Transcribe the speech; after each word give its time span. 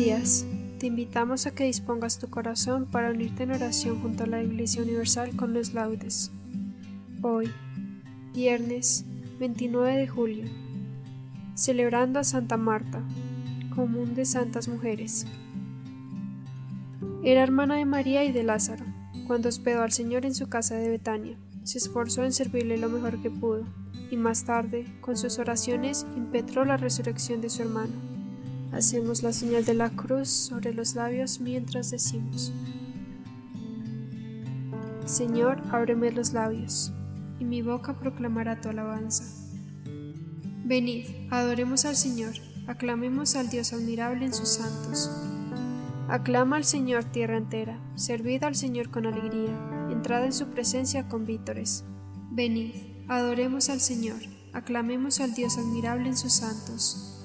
Días. 0.00 0.46
Te 0.78 0.86
invitamos 0.86 1.44
a 1.44 1.50
que 1.50 1.64
dispongas 1.64 2.18
tu 2.18 2.30
corazón 2.30 2.86
para 2.86 3.10
unirte 3.10 3.42
en 3.42 3.50
oración 3.50 4.00
junto 4.00 4.24
a 4.24 4.26
la 4.26 4.42
Iglesia 4.42 4.82
Universal 4.82 5.36
con 5.36 5.52
los 5.52 5.74
laudes. 5.74 6.32
Hoy, 7.20 7.50
viernes 8.32 9.04
29 9.38 9.94
de 9.94 10.08
julio, 10.08 10.44
celebrando 11.54 12.18
a 12.18 12.24
Santa 12.24 12.56
Marta, 12.56 13.02
común 13.76 14.14
de 14.14 14.24
santas 14.24 14.68
mujeres. 14.68 15.26
Era 17.22 17.42
hermana 17.42 17.74
de 17.74 17.84
María 17.84 18.24
y 18.24 18.32
de 18.32 18.42
Lázaro. 18.42 18.86
Cuando 19.26 19.50
hospedó 19.50 19.82
al 19.82 19.92
Señor 19.92 20.24
en 20.24 20.34
su 20.34 20.48
casa 20.48 20.76
de 20.76 20.88
Betania, 20.88 21.36
se 21.64 21.76
esforzó 21.76 22.24
en 22.24 22.32
servirle 22.32 22.78
lo 22.78 22.88
mejor 22.88 23.20
que 23.20 23.30
pudo, 23.30 23.66
y 24.10 24.16
más 24.16 24.44
tarde, 24.44 24.86
con 25.02 25.18
sus 25.18 25.38
oraciones, 25.38 26.06
impetró 26.16 26.64
la 26.64 26.78
resurrección 26.78 27.42
de 27.42 27.50
su 27.50 27.60
hermano. 27.60 28.09
Hacemos 28.72 29.22
la 29.22 29.32
señal 29.32 29.64
de 29.64 29.74
la 29.74 29.90
cruz 29.90 30.28
sobre 30.28 30.72
los 30.72 30.94
labios 30.94 31.40
mientras 31.40 31.90
decimos, 31.90 32.52
Señor, 35.04 35.60
ábreme 35.72 36.12
los 36.12 36.32
labios, 36.32 36.92
y 37.40 37.44
mi 37.44 37.62
boca 37.62 37.98
proclamará 37.98 38.60
tu 38.60 38.68
alabanza. 38.68 39.24
Venid, 40.64 41.06
adoremos 41.30 41.84
al 41.84 41.96
Señor, 41.96 42.34
aclamemos 42.68 43.34
al 43.34 43.50
Dios 43.50 43.72
admirable 43.72 44.24
en 44.24 44.32
sus 44.32 44.50
santos. 44.50 45.10
Aclama 46.08 46.56
al 46.56 46.64
Señor 46.64 47.02
tierra 47.04 47.36
entera, 47.36 47.80
servid 47.96 48.44
al 48.44 48.54
Señor 48.54 48.90
con 48.90 49.04
alegría, 49.04 49.88
entrad 49.90 50.24
en 50.24 50.32
su 50.32 50.46
presencia 50.46 51.08
con 51.08 51.26
vítores. 51.26 51.84
Venid, 52.30 52.72
adoremos 53.08 53.68
al 53.68 53.80
Señor, 53.80 54.20
aclamemos 54.52 55.18
al 55.18 55.34
Dios 55.34 55.58
admirable 55.58 56.08
en 56.08 56.16
sus 56.16 56.34
santos. 56.34 57.19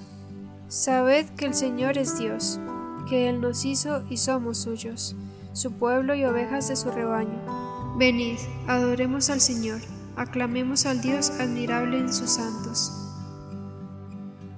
Sabed 0.67 1.27
que 1.37 1.45
el 1.45 1.53
Señor 1.53 1.97
es 1.97 2.17
Dios, 2.17 2.59
que 3.07 3.29
Él 3.29 3.39
nos 3.39 3.65
hizo 3.65 4.03
y 4.09 4.17
somos 4.17 4.57
suyos, 4.57 5.15
su 5.53 5.71
pueblo 5.73 6.15
y 6.15 6.25
ovejas 6.25 6.67
de 6.67 6.75
su 6.75 6.89
rebaño. 6.89 7.95
Venid, 7.97 8.39
adoremos 8.67 9.29
al 9.29 9.41
Señor, 9.41 9.79
aclamemos 10.15 10.85
al 10.85 11.01
Dios 11.01 11.29
admirable 11.39 11.99
en 11.99 12.11
sus 12.11 12.31
santos. 12.31 12.91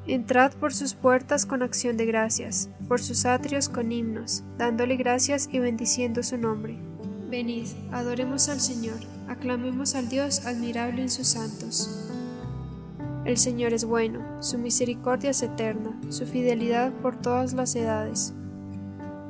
Entrad 0.08 0.54
por 0.54 0.74
sus 0.74 0.94
puertas 0.94 1.46
con 1.46 1.62
acción 1.62 1.98
de 1.98 2.06
gracias, 2.06 2.70
por 2.88 3.02
sus 3.02 3.26
atrios 3.26 3.68
con 3.68 3.92
himnos, 3.92 4.44
dándole 4.58 4.96
gracias 4.96 5.50
y 5.52 5.60
bendiciendo 5.60 6.24
su 6.24 6.38
nombre. 6.38 6.78
Venid, 7.30 7.68
adoremos 7.92 8.48
al 8.48 8.62
Señor, 8.62 9.00
aclamemos 9.28 9.96
al 9.96 10.08
Dios 10.08 10.46
admirable 10.46 11.02
en 11.02 11.10
sus 11.10 11.28
santos. 11.28 12.07
El 13.28 13.38
Señor 13.38 13.74
es 13.74 13.84
bueno, 13.84 14.22
su 14.42 14.58
misericordia 14.58 15.32
es 15.32 15.44
eterna, 15.44 16.00
su 16.08 16.26
fidelidad 16.26 16.94
por 17.02 17.20
todas 17.20 17.52
las 17.52 17.76
edades. 17.76 18.34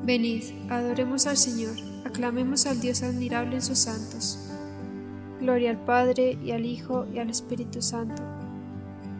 Venid, 0.03 0.43
adoremos 0.69 1.25
al 1.25 1.35
Señor, 1.35 1.73
aclamemos 2.05 2.67
al 2.67 2.79
Dios 2.79 3.01
admirable 3.01 3.55
en 3.55 3.63
sus 3.63 3.79
santos. 3.79 4.51
Gloria 5.41 5.71
al 5.71 5.83
Padre, 5.83 6.37
y 6.43 6.51
al 6.51 6.67
Hijo, 6.67 7.07
y 7.11 7.17
al 7.17 7.31
Espíritu 7.31 7.81
Santo, 7.81 8.21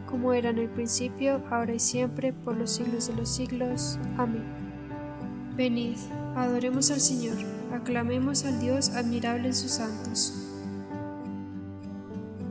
como 0.06 0.32
era 0.32 0.50
en 0.50 0.58
el 0.58 0.68
principio, 0.68 1.42
ahora 1.50 1.74
y 1.74 1.80
siempre, 1.80 2.32
por 2.32 2.56
los 2.56 2.70
siglos 2.70 3.08
de 3.08 3.14
los 3.14 3.28
siglos. 3.28 3.98
Amén. 4.16 4.44
Venid, 5.56 5.96
adoremos 6.36 6.92
al 6.92 7.00
Señor, 7.00 7.36
aclamemos 7.72 8.44
al 8.44 8.60
Dios 8.60 8.90
admirable 8.90 9.48
en 9.48 9.54
sus 9.56 9.72
santos. 9.72 10.47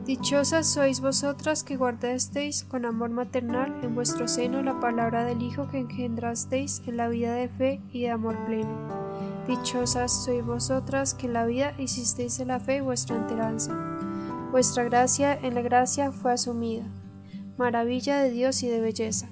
Dichosas 0.08 0.68
sois 0.68 1.02
vosotras 1.02 1.66
que 1.66 1.76
guardasteis 1.76 2.64
con 2.64 2.86
amor 2.86 3.10
maternal 3.10 3.78
en 3.84 3.94
vuestro 3.94 4.30
seno 4.30 4.62
la 4.62 4.80
palabra 4.80 5.26
del 5.26 5.42
Hijo 5.42 5.68
que 5.68 5.80
engendrasteis 5.80 6.82
en 6.88 6.96
la 6.96 7.10
vida 7.10 7.34
de 7.34 7.50
fe 7.50 7.82
y 7.92 8.04
de 8.04 8.12
amor 8.12 8.38
pleno. 8.46 8.88
Dichosas 9.50 10.24
sois 10.24 10.46
vosotras 10.46 11.14
que 11.14 11.28
en 11.28 11.34
la 11.34 11.46
vida 11.46 11.74
hicisteis 11.78 12.38
de 12.38 12.46
la 12.46 12.62
fe 12.62 12.80
vuestra 12.80 13.18
enteranza. 13.18 13.74
Vuestra 14.50 14.86
gracia 14.86 15.34
en 15.34 15.56
la 15.56 15.62
gracia 15.62 16.14
fue 16.14 16.32
asumida. 16.32 16.86
Maravilla 17.58 18.24
de 18.24 18.32
Dios 18.32 18.64
y 18.64 18.70
de 18.70 18.80
belleza. 18.80 19.28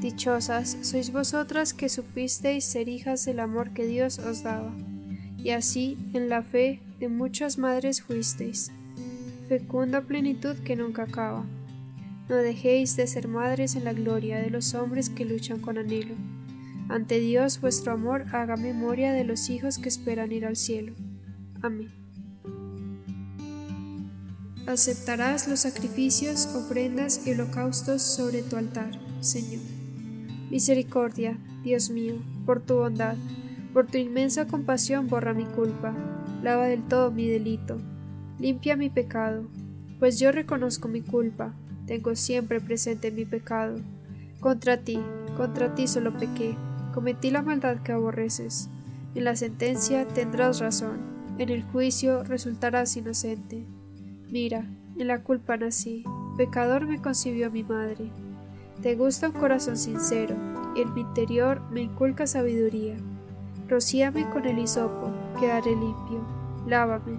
Dichosas 0.00 0.76
sois 0.82 1.10
vosotras 1.10 1.74
que 1.74 1.88
supisteis 1.88 2.64
ser 2.64 2.88
hijas 2.88 3.24
del 3.24 3.40
amor 3.40 3.72
que 3.72 3.86
Dios 3.86 4.20
os 4.20 4.44
daba. 4.44 4.72
Y 5.36 5.50
así, 5.50 5.98
en 6.12 6.28
la 6.28 6.44
fe 6.44 6.80
de 7.00 7.08
muchas 7.08 7.58
madres 7.58 8.02
fuisteis 8.02 8.70
fecunda 9.46 10.02
plenitud 10.02 10.56
que 10.58 10.76
nunca 10.76 11.04
acaba. 11.04 11.44
No 12.28 12.36
dejéis 12.36 12.96
de 12.96 13.06
ser 13.06 13.28
madres 13.28 13.76
en 13.76 13.84
la 13.84 13.92
gloria 13.92 14.38
de 14.38 14.50
los 14.50 14.74
hombres 14.74 15.08
que 15.08 15.24
luchan 15.24 15.60
con 15.60 15.78
anhelo. 15.78 16.14
Ante 16.88 17.20
Dios 17.20 17.60
vuestro 17.60 17.92
amor 17.92 18.26
haga 18.32 18.56
memoria 18.56 19.12
de 19.12 19.24
los 19.24 19.48
hijos 19.48 19.78
que 19.78 19.88
esperan 19.88 20.32
ir 20.32 20.44
al 20.44 20.56
cielo. 20.56 20.92
Amén. 21.62 21.90
Aceptarás 24.66 25.46
los 25.46 25.60
sacrificios, 25.60 26.46
ofrendas 26.46 27.26
y 27.26 27.30
holocaustos 27.30 28.02
sobre 28.02 28.42
tu 28.42 28.56
altar, 28.56 28.90
Señor. 29.20 29.62
Misericordia, 30.50 31.38
Dios 31.62 31.90
mío, 31.90 32.16
por 32.44 32.60
tu 32.60 32.74
bondad, 32.74 33.16
por 33.72 33.86
tu 33.86 33.98
inmensa 33.98 34.46
compasión 34.46 35.06
borra 35.06 35.34
mi 35.34 35.44
culpa, 35.44 35.94
lava 36.42 36.66
del 36.66 36.82
todo 36.82 37.12
mi 37.12 37.28
delito 37.28 37.80
limpia 38.38 38.76
mi 38.76 38.90
pecado, 38.90 39.44
pues 39.98 40.18
yo 40.18 40.32
reconozco 40.32 40.88
mi 40.88 41.00
culpa, 41.00 41.54
tengo 41.86 42.14
siempre 42.14 42.60
presente 42.60 43.10
mi 43.10 43.24
pecado. 43.24 43.78
Contra 44.40 44.78
ti, 44.78 44.98
contra 45.36 45.74
ti 45.74 45.86
solo 45.86 46.12
pequé, 46.12 46.56
cometí 46.92 47.30
la 47.30 47.42
maldad 47.42 47.78
que 47.78 47.92
aborreces. 47.92 48.68
En 49.14 49.24
la 49.24 49.36
sentencia 49.36 50.06
tendrás 50.06 50.60
razón, 50.60 50.98
en 51.38 51.48
el 51.48 51.62
juicio 51.62 52.22
resultarás 52.24 52.96
inocente. 52.96 53.64
Mira, 54.30 54.66
en 54.98 55.08
la 55.08 55.22
culpa 55.22 55.56
nací, 55.56 56.04
pecador 56.36 56.86
me 56.86 57.00
concibió 57.00 57.50
mi 57.50 57.62
madre. 57.62 58.10
Te 58.82 58.94
gusta 58.94 59.28
un 59.28 59.34
corazón 59.34 59.76
sincero, 59.76 60.36
y 60.74 60.82
en 60.82 60.92
mi 60.92 61.00
interior 61.00 61.62
me 61.70 61.82
inculca 61.82 62.26
sabiduría. 62.26 62.96
Rocíame 63.68 64.28
con 64.30 64.44
el 64.46 64.58
hisopo, 64.58 65.10
quedaré 65.40 65.70
limpio. 65.70 66.24
Lávame, 66.66 67.18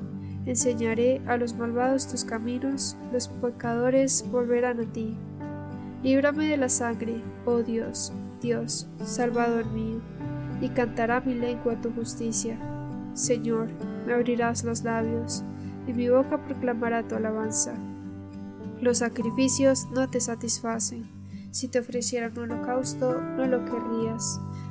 Enseñaré 0.45 1.21
a 1.27 1.37
los 1.37 1.53
malvados 1.53 2.07
tus 2.07 2.25
caminos, 2.25 2.97
los 3.13 3.27
pecadores 3.27 4.25
volverán 4.31 4.79
a 4.79 4.91
ti. 4.91 5.15
Líbrame 6.01 6.47
de 6.47 6.57
la 6.57 6.69
sangre, 6.69 7.21
oh 7.45 7.61
Dios, 7.61 8.11
Dios, 8.41 8.87
Salvador 9.03 9.67
mío, 9.67 10.01
y 10.59 10.69
cantará 10.69 11.21
mi 11.21 11.35
lengua 11.35 11.79
tu 11.79 11.91
justicia. 11.91 12.57
Señor, 13.13 13.69
me 14.07 14.13
abrirás 14.13 14.63
los 14.63 14.83
labios, 14.83 15.43
y 15.85 15.93
mi 15.93 16.09
boca 16.09 16.43
proclamará 16.43 17.07
tu 17.07 17.15
alabanza. 17.15 17.75
Los 18.81 18.97
sacrificios 18.97 19.87
no 19.93 20.09
te 20.09 20.19
satisfacen. 20.19 21.07
Si 21.51 21.67
te 21.67 21.79
ofrecieran 21.79 22.31
un 22.37 22.51
holocausto, 22.51 23.21
no 23.21 23.45
lo 23.45 23.63
querrías. 23.65 24.39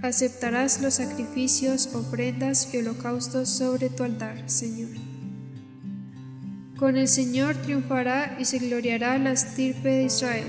Aceptarás 0.00 0.80
los 0.80 0.94
sacrificios, 0.94 1.92
ofrendas 1.92 2.72
y 2.72 2.78
holocaustos 2.78 3.48
sobre 3.48 3.88
tu 3.88 4.04
altar, 4.04 4.48
Señor. 4.48 4.90
Con 6.78 6.96
el 6.96 7.08
Señor 7.08 7.56
triunfará 7.56 8.36
y 8.38 8.44
se 8.44 8.60
gloriará 8.60 9.18
la 9.18 9.32
estirpe 9.32 9.88
de 9.88 10.04
Israel. 10.04 10.46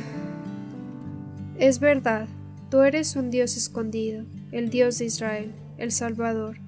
Es 1.58 1.80
verdad, 1.80 2.28
tú 2.70 2.82
eres 2.82 3.16
un 3.16 3.32
Dios 3.32 3.58
escondido, 3.58 4.24
el 4.52 4.70
Dios 4.70 5.00
de 5.00 5.06
Israel, 5.06 5.52
el 5.80 5.92
Salvador. 5.92 6.60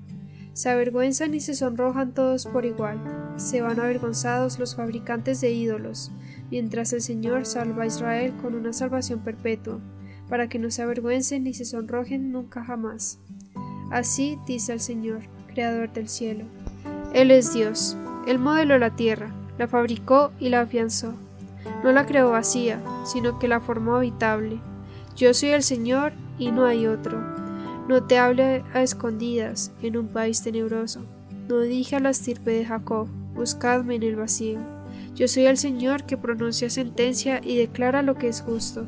Se 0.54 0.70
avergüenzan 0.70 1.36
y 1.36 1.40
se 1.40 1.54
sonrojan 1.54 2.16
todos 2.16 2.48
por 2.48 2.66
igual, 2.66 3.00
se 3.38 3.62
van 3.62 3.80
avergonzados 3.80 4.58
los 4.58 4.76
fabricantes 4.76 5.40
de 5.40 5.52
ídolos, 5.52 6.12
mientras 6.50 6.94
el 6.94 7.02
Señor 7.02 7.46
salva 7.46 7.84
a 7.84 7.88
Israel 7.88 8.34
con 8.42 8.56
una 8.56 8.74
salvación 8.74 9.20
perpetua 9.20 9.80
para 10.32 10.48
que 10.48 10.60
no 10.60 10.72
se 10.72 10.82
avergüencen 10.82 11.44
ni 11.44 11.54
se 11.54 11.66
sonrojen 11.66 12.32
nunca 12.32 12.64
jamás. 12.64 13.20
Así 13.92 14.40
dice 14.48 14.72
el 14.72 14.80
Señor, 14.80 15.24
Creador 15.54 15.92
del 15.92 16.08
cielo. 16.08 16.46
Él 17.14 17.32
es 17.32 17.54
Dios, 17.54 17.98
Él 18.26 18.40
modeló 18.40 18.78
la 18.78 18.96
tierra, 18.96 19.36
la 19.58 19.68
fabricó 19.68 20.32
y 20.40 20.48
la 20.48 20.62
afianzó. 20.62 21.16
No 21.84 21.92
la 21.92 22.06
creó 22.06 22.32
vacía, 22.32 22.82
sino 23.04 23.40
que 23.40 23.50
la 23.50 23.60
formó 23.60 23.98
habitable. 23.98 24.62
Yo 25.18 25.34
soy 25.34 25.50
el 25.50 25.64
Señor 25.64 26.14
y 26.40 26.54
no 26.54 26.66
hay 26.66 26.88
otro. 26.88 27.20
No 27.90 28.02
te 28.04 28.18
hable 28.18 28.64
a 28.74 28.82
escondidas 28.82 29.74
en 29.82 29.98
un 29.98 30.08
país 30.08 30.42
tenebroso. 30.42 31.02
No 31.50 31.60
dije 31.60 31.98
a 31.98 32.00
la 32.00 32.12
estirpe 32.12 32.52
de 32.52 32.66
Jacob, 32.66 33.10
buscadme 33.36 33.96
en 33.96 34.04
el 34.04 34.16
vacío. 34.16 34.60
Yo 35.14 35.28
soy 35.28 35.48
el 35.48 35.58
Señor 35.58 36.06
que 36.06 36.16
pronuncia 36.16 36.70
sentencia 36.70 37.42
y 37.44 37.58
declara 37.58 38.02
lo 38.02 38.16
que 38.16 38.30
es 38.30 38.40
justo. 38.40 38.88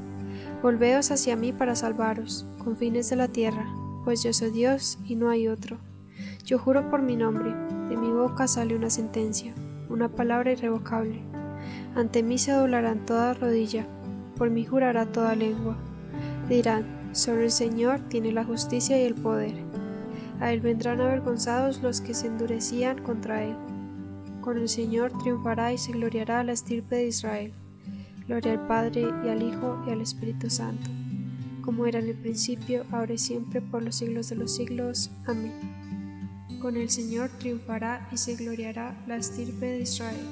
Volveos 0.61 1.09
hacia 1.09 1.35
mí 1.35 1.53
para 1.53 1.75
salvaros, 1.75 2.45
con 2.63 2.77
fines 2.77 3.09
de 3.09 3.15
la 3.15 3.27
tierra, 3.27 3.65
pues 4.03 4.21
yo 4.21 4.31
soy 4.31 4.51
Dios 4.51 4.99
y 5.05 5.15
no 5.15 5.31
hay 5.31 5.47
otro. 5.47 5.77
Yo 6.45 6.59
juro 6.59 6.87
por 6.91 7.01
mi 7.01 7.15
nombre, 7.15 7.51
de 7.89 7.97
mi 7.97 8.11
boca 8.11 8.47
sale 8.47 8.75
una 8.75 8.91
sentencia, 8.91 9.55
una 9.89 10.09
palabra 10.09 10.51
irrevocable. 10.51 11.23
Ante 11.95 12.21
mí 12.21 12.37
se 12.37 12.51
doblarán 12.51 13.07
toda 13.07 13.33
rodilla, 13.33 13.87
por 14.37 14.51
mí 14.51 14.63
jurará 14.63 15.07
toda 15.07 15.35
lengua. 15.35 15.77
Dirán, 16.47 16.85
sobre 17.11 17.45
el 17.45 17.51
Señor 17.51 17.99
tiene 18.07 18.31
la 18.31 18.45
justicia 18.45 19.01
y 19.01 19.05
el 19.05 19.15
poder. 19.15 19.55
A 20.39 20.53
él 20.53 20.61
vendrán 20.61 21.01
avergonzados 21.01 21.81
los 21.81 22.01
que 22.01 22.13
se 22.13 22.27
endurecían 22.27 22.99
contra 22.99 23.43
él. 23.43 23.55
Con 24.41 24.57
el 24.57 24.69
Señor 24.69 25.11
triunfará 25.23 25.73
y 25.73 25.79
se 25.79 25.91
gloriará 25.91 26.43
la 26.43 26.51
estirpe 26.51 26.97
de 26.97 27.07
Israel. 27.07 27.53
Gloria 28.31 28.53
al 28.53 28.65
Padre 28.65 29.13
y 29.25 29.27
al 29.27 29.43
Hijo 29.43 29.83
y 29.85 29.89
al 29.89 29.99
Espíritu 29.99 30.49
Santo, 30.49 30.89
como 31.65 31.85
era 31.85 31.99
en 31.99 32.07
el 32.07 32.15
principio, 32.15 32.85
ahora 32.89 33.11
y 33.11 33.17
siempre, 33.17 33.59
por 33.59 33.83
los 33.83 33.95
siglos 33.95 34.29
de 34.29 34.37
los 34.37 34.55
siglos. 34.55 35.11
Amén. 35.27 35.51
Con 36.61 36.77
el 36.77 36.89
Señor 36.89 37.29
triunfará 37.39 38.07
y 38.09 38.15
se 38.15 38.37
gloriará 38.37 38.95
la 39.05 39.17
estirpe 39.17 39.65
de 39.65 39.81
Israel. 39.81 40.25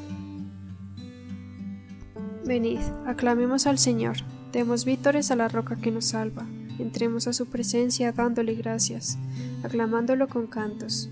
Venid, 2.46 2.80
aclamemos 3.06 3.68
al 3.68 3.78
Señor, 3.78 4.16
demos 4.54 4.86
vítores 4.86 5.30
a 5.30 5.36
la 5.36 5.50
roca 5.50 5.76
que 5.76 5.92
nos 5.92 6.06
salva, 6.06 6.48
entremos 6.80 7.28
a 7.28 7.34
su 7.34 7.48
presencia 7.48 8.14
dándole 8.14 8.56
gracias, 8.56 9.18
aclamándolo 9.62 10.30
con 10.30 10.48
cantos 10.48 11.10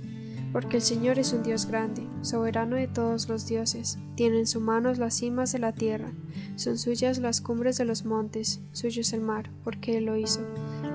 porque 0.52 0.78
el 0.78 0.84
Señor 0.84 1.20
es 1.20 1.34
un 1.34 1.44
Dios 1.44 1.66
grande, 1.66 2.08
soberano 2.22 2.76
de 2.76 2.88
todos 2.88 3.28
los 3.30 3.48
dioses, 3.48 3.98
tiene 4.16 4.40
en 4.40 4.48
su 4.48 4.62
mano 4.62 4.94
las 4.94 5.16
cimas 5.16 5.52
de 5.52 5.60
la 5.60 5.74
tierra, 5.74 6.12
son 6.56 6.78
suyas 6.78 7.20
las 7.20 7.42
cumbres 7.42 7.78
de 7.78 7.86
los 7.86 8.06
montes, 8.06 8.62
suyo 8.72 9.02
es 9.02 9.14
el 9.14 9.22
mar, 9.22 9.52
porque 9.64 9.98
Él 9.98 10.06
lo 10.06 10.16
hizo, 10.16 10.42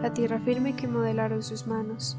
la 0.00 0.14
tierra 0.14 0.40
firme 0.40 0.74
que 0.74 0.88
modelaron 0.88 1.42
sus 1.42 1.66
manos. 1.66 2.16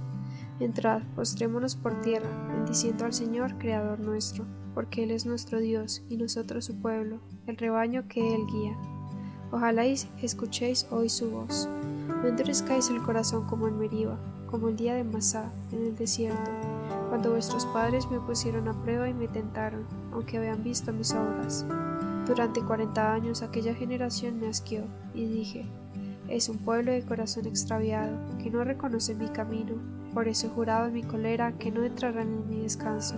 Entrad, 0.59 1.01
postrémonos 1.15 1.75
por 1.75 2.01
tierra, 2.01 2.29
bendiciendo 2.53 3.05
al 3.05 3.13
Señor, 3.13 3.57
Creador 3.57 3.99
nuestro, 3.99 4.45
porque 4.73 5.03
Él 5.03 5.11
es 5.11 5.25
nuestro 5.25 5.59
Dios 5.59 6.03
y 6.09 6.17
nosotros 6.17 6.65
su 6.65 6.79
pueblo, 6.79 7.19
el 7.47 7.57
rebaño 7.57 8.07
que 8.07 8.35
Él 8.35 8.41
guía. 8.51 8.77
Ojalá 9.51 9.85
escuchéis 9.85 10.87
hoy 10.89 11.09
su 11.09 11.29
voz. 11.31 11.67
No 12.07 12.27
endurezcáis 12.27 12.89
el 12.89 13.01
corazón 13.01 13.45
como 13.45 13.67
en 13.67 13.77
Meriba, 13.77 14.17
como 14.49 14.69
el 14.69 14.75
día 14.75 14.95
de 14.95 15.03
Masá, 15.03 15.51
en 15.71 15.85
el 15.85 15.95
desierto 15.95 16.72
cuando 17.13 17.29
vuestros 17.29 17.67
padres 17.67 18.09
me 18.09 18.19
pusieron 18.19 18.67
a 18.67 18.73
prueba 18.73 19.07
y 19.07 19.13
me 19.13 19.27
tentaron, 19.27 19.85
aunque 20.11 20.39
habían 20.39 20.63
visto 20.63 20.91
mis 20.91 21.13
obras. 21.13 21.63
Durante 22.25 22.63
cuarenta 22.63 23.13
años 23.13 23.43
aquella 23.43 23.75
generación 23.75 24.39
me 24.39 24.47
asqueó, 24.47 24.85
y 25.13 25.27
dije, 25.27 25.67
es 26.27 26.49
un 26.49 26.57
pueblo 26.57 26.91
de 26.91 27.05
corazón 27.05 27.45
extraviado, 27.45 28.17
que 28.39 28.49
no 28.49 28.63
reconoce 28.63 29.13
mi 29.13 29.27
camino, 29.27 29.75
por 30.11 30.27
eso 30.27 30.47
he 30.47 30.49
jurado 30.49 30.87
en 30.87 30.93
mi 30.95 31.03
colera 31.03 31.51
que 31.51 31.69
no 31.69 31.83
entrarán 31.83 32.29
en 32.29 32.49
mi 32.49 32.61
descanso. 32.61 33.13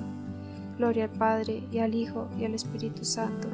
Gloria 0.77 1.05
al 1.05 1.11
Padre, 1.11 1.63
y 1.71 1.79
al 1.79 1.95
Hijo, 1.95 2.27
y 2.37 2.43
al 2.43 2.53
Espíritu 2.53 3.05
Santo, 3.05 3.47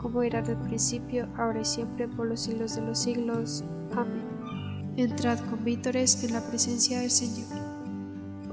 como 0.00 0.22
era 0.22 0.38
el 0.38 0.56
principio, 0.56 1.28
ahora 1.36 1.60
y 1.60 1.66
siempre, 1.66 2.08
por 2.08 2.26
los 2.26 2.40
siglos 2.40 2.74
de 2.74 2.80
los 2.80 2.98
siglos. 2.98 3.62
Amén. 3.94 4.94
Entrad 4.96 5.40
con 5.40 5.62
vítores 5.62 6.24
en 6.24 6.32
la 6.32 6.40
presencia 6.40 7.00
del 7.00 7.10
Señor. 7.10 7.63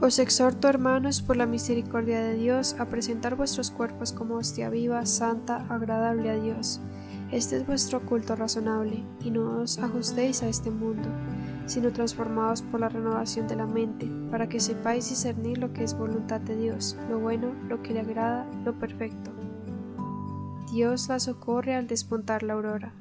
Os 0.02 0.18
exhorto, 0.18 0.68
hermanos, 0.68 1.22
por 1.22 1.38
la 1.38 1.46
misericordia 1.46 2.24
de 2.24 2.34
Dios, 2.34 2.76
a 2.80 2.86
presentar 2.86 3.36
vuestros 3.36 3.70
cuerpos 3.70 4.12
como 4.12 4.34
hostia 4.38 4.72
viva, 4.72 5.06
santa, 5.06 5.68
agradable 5.70 6.32
a 6.32 6.42
Dios. 6.42 6.82
Este 7.32 7.58
es 7.58 7.68
vuestro 7.68 8.04
culto 8.04 8.36
razonable, 8.36 9.04
y 9.24 9.30
no 9.30 9.62
os 9.62 9.78
ajustéis 9.78 10.42
a 10.42 10.48
este 10.48 10.72
mundo, 10.72 11.08
sino 11.68 11.94
transformados 11.94 12.64
por 12.64 12.80
la 12.80 12.90
renovación 12.90 13.48
de 13.48 13.56
la 13.56 13.68
mente, 13.68 14.10
para 14.32 14.50
que 14.50 14.60
sepáis 14.60 15.08
discernir 15.08 15.60
lo 15.60 15.72
que 15.72 15.84
es 15.84 15.96
voluntad 15.96 16.42
de 16.42 16.56
Dios, 16.56 16.98
lo 17.08 17.20
bueno, 17.20 17.54
lo 17.70 17.84
que 17.84 17.94
le 17.94 18.00
agrada, 18.00 18.48
lo 18.66 18.74
perfecto. 18.80 19.30
Dios 20.74 21.10
la 21.10 21.20
socorre 21.20 21.76
al 21.76 21.86
despuntar 21.86 22.42
la 22.42 22.54
aurora. 22.54 22.92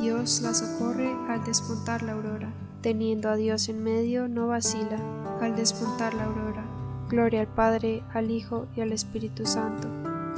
Dios 0.00 0.40
la 0.42 0.52
socorre 0.54 1.14
al 1.28 1.44
despuntar 1.44 2.02
la 2.02 2.14
aurora. 2.14 2.52
Teniendo 2.82 3.28
a 3.28 3.36
Dios 3.36 3.68
en 3.68 3.84
medio, 3.84 4.26
no 4.26 4.48
vacila 4.48 5.17
al 5.40 5.56
despuntar 5.56 6.14
la 6.14 6.24
aurora. 6.24 6.64
Gloria 7.08 7.40
al 7.40 7.48
Padre, 7.48 8.02
al 8.12 8.30
Hijo 8.30 8.68
y 8.76 8.80
al 8.80 8.92
Espíritu 8.92 9.46
Santo. 9.46 9.88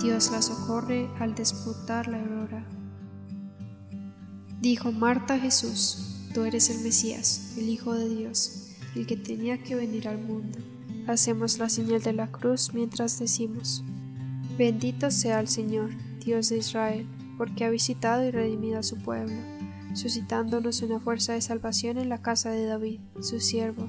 Dios 0.00 0.30
la 0.30 0.40
socorre 0.40 1.10
al 1.18 1.34
despuntar 1.34 2.08
la 2.08 2.20
aurora. 2.20 2.64
Dijo 4.60 4.92
Marta 4.92 5.38
Jesús, 5.38 6.28
tú 6.34 6.44
eres 6.44 6.70
el 6.70 6.82
Mesías, 6.82 7.54
el 7.58 7.68
Hijo 7.68 7.94
de 7.94 8.08
Dios, 8.08 8.76
el 8.94 9.06
que 9.06 9.16
tenía 9.16 9.62
que 9.62 9.74
venir 9.74 10.06
al 10.08 10.18
mundo. 10.18 10.58
Hacemos 11.06 11.58
la 11.58 11.68
señal 11.68 12.02
de 12.02 12.12
la 12.12 12.30
cruz 12.30 12.72
mientras 12.72 13.18
decimos, 13.18 13.82
bendito 14.56 15.10
sea 15.10 15.40
el 15.40 15.48
Señor, 15.48 15.90
Dios 16.24 16.50
de 16.50 16.58
Israel, 16.58 17.06
porque 17.36 17.64
ha 17.64 17.70
visitado 17.70 18.24
y 18.24 18.30
redimido 18.30 18.78
a 18.78 18.82
su 18.82 18.98
pueblo, 18.98 19.34
suscitándonos 19.94 20.82
una 20.82 21.00
fuerza 21.00 21.32
de 21.32 21.40
salvación 21.40 21.98
en 21.98 22.10
la 22.10 22.22
casa 22.22 22.50
de 22.50 22.66
David, 22.66 23.00
su 23.20 23.40
siervo, 23.40 23.88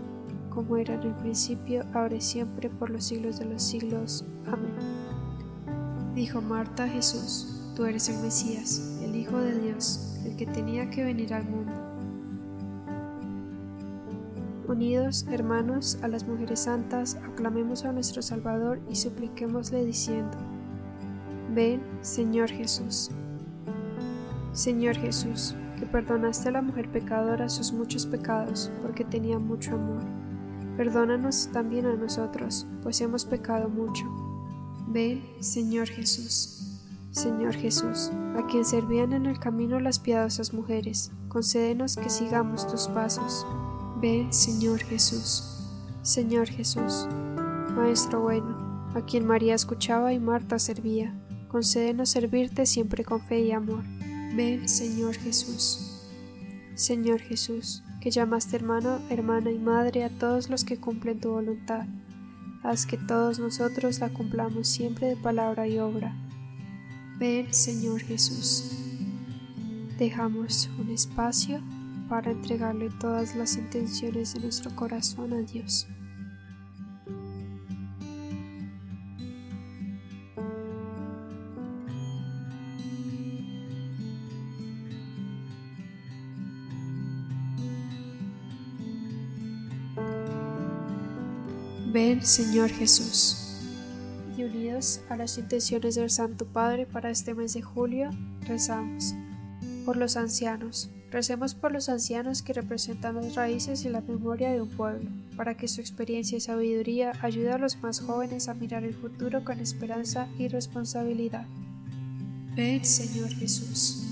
como 0.51 0.77
era 0.77 0.93
en 0.93 1.03
el 1.03 1.15
principio, 1.15 1.83
ahora 1.93 2.15
y 2.15 2.21
siempre, 2.21 2.69
por 2.69 2.91
los 2.91 3.05
siglos 3.05 3.39
de 3.39 3.45
los 3.45 3.63
siglos. 3.63 4.25
Amén. 4.45 4.75
Dijo 6.13 6.41
Marta 6.41 6.83
a 6.83 6.87
Jesús, 6.87 7.73
tú 7.75 7.85
eres 7.85 8.09
el 8.09 8.21
Mesías, 8.21 8.99
el 9.01 9.15
Hijo 9.15 9.37
de 9.37 9.59
Dios, 9.59 10.19
el 10.25 10.35
que 10.35 10.45
tenía 10.45 10.89
que 10.89 11.03
venir 11.03 11.33
al 11.33 11.45
mundo. 11.45 11.71
Unidos, 14.67 15.25
hermanos, 15.31 15.97
a 16.01 16.07
las 16.07 16.27
mujeres 16.27 16.61
santas, 16.61 17.17
aclamemos 17.25 17.83
a 17.83 17.91
nuestro 17.91 18.21
Salvador 18.21 18.79
y 18.89 18.95
supliquémosle 18.95 19.83
diciendo, 19.85 20.37
Ven, 21.53 21.81
Señor 22.01 22.49
Jesús. 22.49 23.09
Señor 24.53 24.95
Jesús, 24.97 25.55
que 25.79 25.85
perdonaste 25.85 26.49
a 26.49 26.51
la 26.51 26.61
mujer 26.61 26.89
pecadora 26.91 27.49
sus 27.49 27.73
muchos 27.73 28.05
pecados, 28.05 28.71
porque 28.81 29.03
tenía 29.03 29.39
mucho 29.39 29.75
amor. 29.75 30.20
Perdónanos 30.81 31.47
también 31.53 31.85
a 31.85 31.95
nosotros, 31.95 32.65
pues 32.81 33.01
hemos 33.01 33.23
pecado 33.25 33.69
mucho. 33.69 34.03
Ven, 34.87 35.23
Señor 35.39 35.87
Jesús. 35.87 36.81
Señor 37.11 37.53
Jesús, 37.53 38.09
a 38.35 38.47
quien 38.47 38.65
servían 38.65 39.13
en 39.13 39.27
el 39.27 39.37
camino 39.37 39.79
las 39.79 39.99
piadosas 39.99 40.55
mujeres, 40.55 41.11
concédenos 41.27 41.97
que 41.97 42.09
sigamos 42.09 42.65
tus 42.65 42.87
pasos. 42.87 43.45
Ven, 44.01 44.33
Señor 44.33 44.79
Jesús. 44.79 45.69
Señor 46.01 46.47
Jesús, 46.47 47.07
Maestro 47.75 48.21
bueno, 48.21 48.89
a 48.95 49.05
quien 49.05 49.27
María 49.27 49.53
escuchaba 49.53 50.13
y 50.13 50.19
Marta 50.19 50.57
servía, 50.57 51.13
concédenos 51.47 52.09
servirte 52.09 52.65
siempre 52.65 53.05
con 53.05 53.21
fe 53.21 53.41
y 53.41 53.51
amor. 53.51 53.83
Ven, 54.35 54.67
Señor 54.67 55.13
Jesús. 55.13 56.07
Señor 56.73 57.19
Jesús, 57.19 57.83
que 58.01 58.09
llamaste 58.09 58.55
hermano, 58.55 58.99
hermana 59.09 59.51
y 59.51 59.59
madre 59.59 60.03
a 60.03 60.09
todos 60.09 60.49
los 60.49 60.65
que 60.65 60.77
cumplen 60.77 61.19
tu 61.19 61.29
voluntad, 61.29 61.85
haz 62.63 62.85
que 62.87 62.97
todos 62.97 63.39
nosotros 63.39 63.99
la 63.99 64.09
cumplamos 64.09 64.67
siempre 64.67 65.07
de 65.07 65.15
palabra 65.15 65.67
y 65.67 65.77
obra. 65.77 66.15
Ven, 67.19 67.53
Señor 67.53 68.01
Jesús. 68.01 68.71
Dejamos 69.99 70.67
un 70.79 70.89
espacio 70.89 71.61
para 72.09 72.31
entregarle 72.31 72.89
todas 72.99 73.35
las 73.35 73.55
intenciones 73.55 74.33
de 74.33 74.39
nuestro 74.39 74.75
corazón 74.75 75.31
a 75.33 75.41
Dios. 75.43 75.87
Señor 92.23 92.69
Jesús. 92.69 93.35
Y 94.37 94.43
unidos 94.43 95.01
a 95.09 95.15
las 95.15 95.39
intenciones 95.39 95.95
del 95.95 96.11
Santo 96.11 96.45
Padre 96.45 96.85
para 96.85 97.09
este 97.09 97.33
mes 97.33 97.55
de 97.55 97.63
julio, 97.63 98.11
rezamos. 98.41 99.15
Por 99.85 99.97
los 99.97 100.17
ancianos. 100.17 100.91
Recemos 101.09 101.55
por 101.55 101.71
los 101.71 101.89
ancianos 101.89 102.43
que 102.43 102.53
representan 102.53 103.15
las 103.15 103.33
raíces 103.33 103.85
y 103.85 103.89
la 103.89 104.01
memoria 104.01 104.51
de 104.51 104.61
un 104.61 104.69
pueblo, 104.69 105.09
para 105.35 105.57
que 105.57 105.67
su 105.67 105.81
experiencia 105.81 106.37
y 106.37 106.41
sabiduría 106.41 107.13
ayude 107.21 107.51
a 107.51 107.57
los 107.57 107.81
más 107.81 107.99
jóvenes 107.99 108.47
a 108.47 108.53
mirar 108.53 108.83
el 108.83 108.93
futuro 108.93 109.43
con 109.43 109.59
esperanza 109.59 110.27
y 110.37 110.47
responsabilidad. 110.47 111.47
Ven, 112.55 112.85
Señor 112.85 113.29
Jesús. 113.29 114.03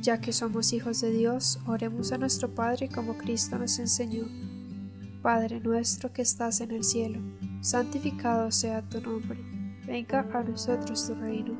Ya 0.00 0.20
que 0.20 0.32
somos 0.32 0.72
hijos 0.72 1.02
de 1.02 1.12
Dios, 1.12 1.60
oremos 1.66 2.12
a 2.12 2.18
nuestro 2.18 2.48
Padre 2.54 2.88
como 2.88 3.18
Cristo 3.18 3.58
nos 3.58 3.78
enseñó. 3.78 4.24
Padre 5.22 5.60
nuestro 5.60 6.12
que 6.12 6.22
estás 6.22 6.60
en 6.62 6.72
el 6.72 6.82
cielo, 6.82 7.20
santificado 7.60 8.50
sea 8.50 8.82
tu 8.82 9.00
nombre, 9.00 9.38
venga 9.86 10.26
a 10.34 10.42
nosotros 10.42 11.06
tu 11.06 11.14
reino, 11.14 11.56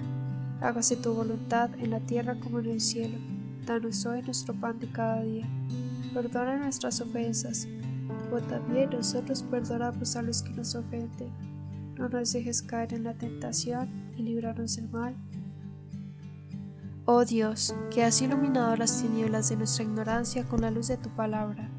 hágase 0.60 0.96
tu 0.96 1.14
voluntad 1.14 1.70
en 1.78 1.92
la 1.92 2.00
tierra 2.00 2.34
como 2.40 2.58
en 2.58 2.66
el 2.66 2.80
cielo. 2.80 3.18
Danos 3.64 4.04
hoy 4.04 4.20
nuestro 4.22 4.52
pan 4.52 4.80
de 4.80 4.90
cada 4.90 5.22
día. 5.22 5.48
Perdona 6.12 6.56
nuestras 6.56 7.00
ofensas, 7.00 7.68
como 8.08 8.42
también 8.42 8.90
nosotros 8.90 9.44
perdonamos 9.44 10.16
a 10.16 10.22
los 10.22 10.42
que 10.42 10.50
nos 10.50 10.74
ofenden. 10.74 11.30
No 11.96 12.08
nos 12.08 12.32
dejes 12.32 12.62
caer 12.62 12.92
en 12.94 13.04
la 13.04 13.14
tentación 13.14 13.88
y 14.16 14.24
líbranos 14.24 14.74
del 14.74 14.88
mal. 14.88 15.14
Oh 17.04 17.24
Dios, 17.24 17.76
que 17.92 18.02
has 18.02 18.20
iluminado 18.22 18.74
las 18.74 19.00
tinieblas 19.00 19.50
de 19.50 19.56
nuestra 19.56 19.84
ignorancia 19.84 20.42
con 20.48 20.62
la 20.62 20.72
luz 20.72 20.88
de 20.88 20.96
tu 20.96 21.10
palabra 21.10 21.70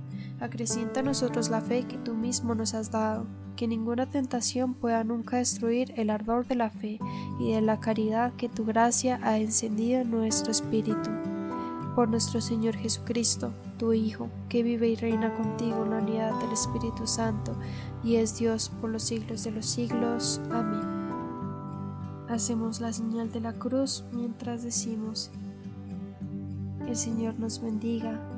acrecienta 0.44 1.00
a 1.00 1.04
nosotros 1.04 1.50
la 1.50 1.62
fe 1.62 1.86
que 1.86 1.98
tú 1.98 2.14
mismo 2.14 2.54
nos 2.54 2.74
has 2.74 2.92
dado, 2.92 3.26
que 3.56 3.68
ninguna 3.68 4.10
tentación 4.10 4.74
pueda 4.74 5.04
nunca 5.04 5.38
destruir 5.38 5.94
el 5.96 6.10
ardor 6.10 6.46
de 6.48 6.56
la 6.56 6.70
fe 6.70 7.00
y 7.40 7.54
de 7.54 7.62
la 7.62 7.80
caridad 7.80 8.34
que 8.34 8.50
tu 8.50 8.66
gracia 8.66 9.20
ha 9.24 9.38
encendido 9.38 10.02
en 10.02 10.12
nuestro 10.12 10.52
espíritu. 10.52 11.10
Por 11.96 12.10
nuestro 12.10 12.42
Señor 12.42 12.76
Jesucristo, 12.76 13.54
tu 13.78 13.94
Hijo, 13.94 14.30
que 14.50 14.64
vive 14.64 14.90
y 14.90 14.96
reina 14.96 15.34
contigo 15.34 15.84
en 15.86 15.92
la 15.92 15.98
unidad 16.00 16.40
del 16.40 16.52
Espíritu 16.52 17.08
Santo, 17.08 17.56
y 18.04 18.16
es 18.16 18.38
Dios 18.38 18.70
por 18.82 18.90
los 18.90 19.04
siglos 19.04 19.44
de 19.44 19.52
los 19.52 19.66
siglos. 19.66 20.42
Amén. 20.52 20.82
Hacemos 22.28 22.82
la 22.82 22.92
señal 22.92 23.32
de 23.32 23.42
la 23.42 23.54
cruz 23.54 24.04
mientras 24.12 24.64
decimos, 24.64 25.32
el 26.88 26.96
Señor 26.98 27.40
nos 27.40 27.62
bendiga 27.62 28.20